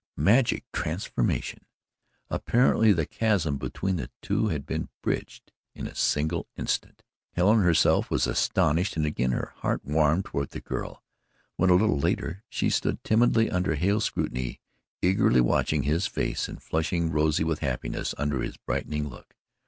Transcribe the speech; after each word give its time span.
Magic 0.17 0.65
transformation! 0.73 1.63
Apparently 2.27 2.91
the 2.91 3.05
chasm 3.05 3.59
between 3.59 3.97
the 3.97 4.09
two 4.23 4.47
had 4.47 4.65
been 4.65 4.89
bridged 5.03 5.51
in 5.75 5.85
a 5.85 5.93
single 5.93 6.47
instant. 6.57 7.03
Helen 7.33 7.61
herself 7.61 8.09
was 8.09 8.25
astonished 8.25 8.97
and 8.97 9.05
again 9.05 9.29
her 9.31 9.53
heart 9.57 9.85
warmed 9.85 10.25
toward 10.25 10.49
the 10.49 10.59
girl, 10.59 11.03
when 11.55 11.69
a 11.69 11.75
little 11.75 11.99
later, 11.99 12.43
she 12.49 12.71
stood 12.71 13.03
timidly 13.03 13.51
under 13.51 13.75
Hale's 13.75 14.05
scrutiny, 14.05 14.59
eagerly 15.03 15.39
watching 15.39 15.83
his 15.83 16.07
face 16.07 16.47
and 16.49 16.63
flushing 16.63 17.11
rosy 17.11 17.43
with 17.43 17.59
happiness 17.59 18.15
under 18.17 18.41
his 18.41 18.57
brightening 18.57 19.07
look. 19.07 19.35